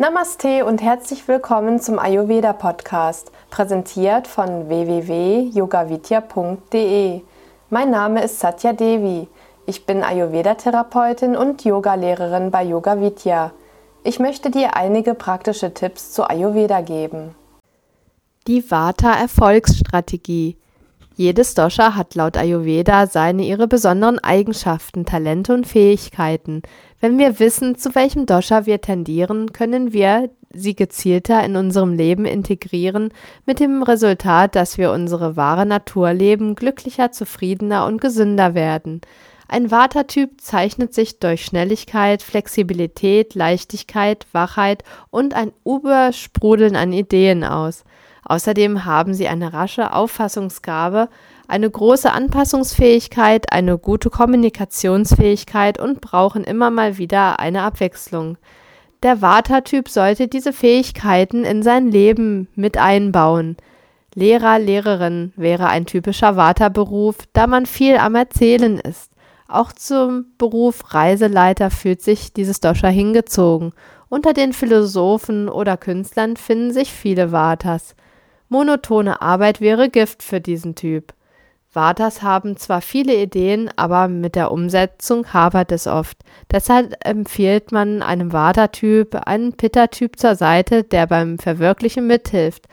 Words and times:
Namaste 0.00 0.64
und 0.64 0.80
herzlich 0.80 1.26
willkommen 1.26 1.80
zum 1.80 1.98
Ayurveda 1.98 2.52
Podcast, 2.52 3.32
präsentiert 3.50 4.28
von 4.28 4.68
www.yogavidya.de. 4.68 7.22
Mein 7.68 7.90
Name 7.90 8.22
ist 8.22 8.38
Satya 8.38 8.74
Devi. 8.74 9.26
Ich 9.66 9.86
bin 9.86 10.04
Ayurveda-Therapeutin 10.04 11.34
und 11.34 11.64
Yogalehrerin 11.64 12.52
bei 12.52 12.62
Yoga 12.62 13.00
Vidya. 13.00 13.50
Ich 14.04 14.20
möchte 14.20 14.52
dir 14.52 14.76
einige 14.76 15.14
praktische 15.14 15.74
Tipps 15.74 16.12
zu 16.12 16.30
Ayurveda 16.30 16.80
geben. 16.80 17.34
Die 18.46 18.70
Vata-Erfolgsstrategie. 18.70 20.56
Jedes 21.18 21.54
Dosha 21.54 21.96
hat 21.96 22.14
laut 22.14 22.36
Ayurveda 22.36 23.08
seine 23.08 23.42
ihre 23.42 23.66
besonderen 23.66 24.20
Eigenschaften, 24.20 25.04
Talente 25.04 25.52
und 25.52 25.66
Fähigkeiten. 25.66 26.62
Wenn 27.00 27.18
wir 27.18 27.40
wissen, 27.40 27.76
zu 27.76 27.96
welchem 27.96 28.24
Dosha 28.24 28.66
wir 28.66 28.80
tendieren, 28.80 29.52
können 29.52 29.92
wir 29.92 30.30
sie 30.54 30.76
gezielter 30.76 31.42
in 31.42 31.56
unserem 31.56 31.94
Leben 31.94 32.24
integrieren, 32.24 33.12
mit 33.46 33.58
dem 33.58 33.82
Resultat, 33.82 34.54
dass 34.54 34.78
wir 34.78 34.92
unsere 34.92 35.36
wahre 35.36 35.66
Natur 35.66 36.12
leben, 36.12 36.54
glücklicher, 36.54 37.10
zufriedener 37.10 37.84
und 37.86 38.00
gesünder 38.00 38.54
werden. 38.54 39.00
Ein 39.48 39.72
Vata-Typ 39.72 40.40
zeichnet 40.40 40.94
sich 40.94 41.18
durch 41.18 41.44
Schnelligkeit, 41.44 42.22
Flexibilität, 42.22 43.34
Leichtigkeit, 43.34 44.28
Wachheit 44.30 44.84
und 45.10 45.34
ein 45.34 45.50
Übersprudeln 45.64 46.76
an 46.76 46.92
Ideen 46.92 47.42
aus. 47.42 47.82
Außerdem 48.28 48.84
haben 48.84 49.14
sie 49.14 49.26
eine 49.26 49.54
rasche 49.54 49.94
Auffassungsgabe, 49.94 51.08
eine 51.48 51.68
große 51.68 52.12
Anpassungsfähigkeit, 52.12 53.50
eine 53.50 53.78
gute 53.78 54.10
Kommunikationsfähigkeit 54.10 55.80
und 55.80 56.02
brauchen 56.02 56.44
immer 56.44 56.70
mal 56.70 56.98
wieder 56.98 57.40
eine 57.40 57.62
Abwechslung. 57.62 58.36
Der 59.02 59.22
Vata-Typ 59.22 59.88
sollte 59.88 60.28
diese 60.28 60.52
Fähigkeiten 60.52 61.44
in 61.44 61.62
sein 61.62 61.88
Leben 61.90 62.48
mit 62.54 62.76
einbauen. 62.76 63.56
Lehrer, 64.14 64.58
Lehrerin 64.58 65.32
wäre 65.36 65.68
ein 65.68 65.86
typischer 65.86 66.36
Vata-Beruf, 66.36 67.16
da 67.32 67.46
man 67.46 67.64
viel 67.64 67.96
am 67.96 68.14
Erzählen 68.14 68.78
ist. 68.78 69.10
Auch 69.46 69.72
zum 69.72 70.26
Beruf 70.36 70.92
Reiseleiter 70.92 71.70
fühlt 71.70 72.02
sich 72.02 72.34
dieses 72.34 72.60
Dosha 72.60 72.88
hingezogen. 72.88 73.72
Unter 74.10 74.34
den 74.34 74.52
Philosophen 74.52 75.48
oder 75.48 75.78
Künstlern 75.78 76.36
finden 76.36 76.72
sich 76.72 76.92
viele 76.92 77.32
Vatas. 77.32 77.94
Monotone 78.48 79.20
Arbeit 79.20 79.60
wäre 79.60 79.90
Gift 79.90 80.22
für 80.22 80.40
diesen 80.40 80.74
Typ. 80.74 81.12
Vatas 81.70 82.22
haben 82.22 82.56
zwar 82.56 82.80
viele 82.80 83.14
Ideen, 83.14 83.70
aber 83.76 84.08
mit 84.08 84.34
der 84.34 84.50
Umsetzung 84.50 85.32
hapert 85.34 85.70
es 85.70 85.86
oft. 85.86 86.16
Deshalb 86.50 86.96
empfiehlt 87.06 87.72
man 87.72 88.02
einem 88.02 88.32
Vata-Typ 88.32 89.14
einen 89.26 89.52
Pitta-Typ 89.52 90.18
zur 90.18 90.34
Seite, 90.34 90.82
der 90.82 91.06
beim 91.06 91.38
Verwirklichen 91.38 92.06
mithilft. 92.06 92.66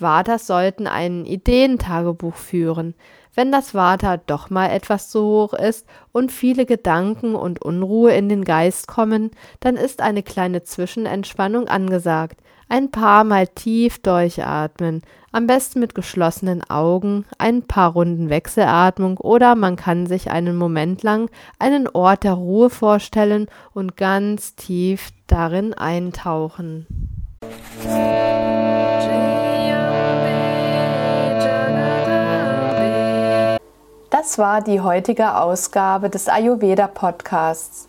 Vatas 0.00 0.48
sollten 0.48 0.88
ein 0.88 1.26
Ideentagebuch 1.26 2.34
führen. 2.34 2.94
Wenn 3.34 3.52
das 3.52 3.74
Vata 3.74 4.16
doch 4.16 4.50
mal 4.50 4.70
etwas 4.70 5.10
zu 5.10 5.22
hoch 5.22 5.54
ist 5.54 5.86
und 6.10 6.32
viele 6.32 6.66
Gedanken 6.66 7.36
und 7.36 7.62
Unruhe 7.62 8.12
in 8.12 8.28
den 8.28 8.44
Geist 8.44 8.88
kommen, 8.88 9.30
dann 9.60 9.76
ist 9.76 10.02
eine 10.02 10.24
kleine 10.24 10.64
Zwischenentspannung 10.64 11.68
angesagt. 11.68 12.40
Ein 12.72 12.92
paar 12.92 13.24
Mal 13.24 13.48
tief 13.48 13.98
durchatmen, 13.98 15.02
am 15.32 15.48
besten 15.48 15.80
mit 15.80 15.96
geschlossenen 15.96 16.62
Augen, 16.70 17.26
ein 17.36 17.64
paar 17.64 17.94
Runden 17.94 18.30
Wechselatmung 18.30 19.18
oder 19.18 19.56
man 19.56 19.74
kann 19.74 20.06
sich 20.06 20.30
einen 20.30 20.54
Moment 20.54 21.02
lang 21.02 21.28
einen 21.58 21.88
Ort 21.88 22.22
der 22.22 22.34
Ruhe 22.34 22.70
vorstellen 22.70 23.48
und 23.74 23.96
ganz 23.96 24.54
tief 24.54 25.10
darin 25.26 25.74
eintauchen. 25.74 26.86
Das 34.10 34.38
war 34.38 34.62
die 34.62 34.80
heutige 34.80 35.34
Ausgabe 35.34 36.08
des 36.08 36.28
Ayurveda 36.28 36.86
Podcasts. 36.86 37.88